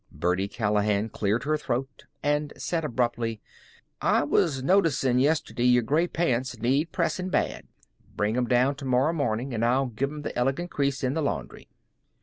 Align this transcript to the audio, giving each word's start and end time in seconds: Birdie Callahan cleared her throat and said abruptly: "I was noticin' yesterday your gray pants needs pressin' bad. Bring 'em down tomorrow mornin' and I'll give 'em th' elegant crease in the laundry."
Birdie 0.11 0.47
Callahan 0.47 1.09
cleared 1.09 1.43
her 1.43 1.59
throat 1.59 2.05
and 2.23 2.53
said 2.57 2.83
abruptly: 2.83 3.39
"I 4.01 4.23
was 4.23 4.63
noticin' 4.63 5.19
yesterday 5.19 5.65
your 5.67 5.83
gray 5.83 6.07
pants 6.07 6.57
needs 6.57 6.89
pressin' 6.91 7.29
bad. 7.29 7.67
Bring 8.15 8.35
'em 8.35 8.45
down 8.47 8.73
tomorrow 8.73 9.13
mornin' 9.13 9.53
and 9.53 9.63
I'll 9.63 9.85
give 9.85 10.09
'em 10.09 10.23
th' 10.23 10.33
elegant 10.35 10.71
crease 10.71 11.03
in 11.03 11.13
the 11.13 11.21
laundry." 11.21 11.69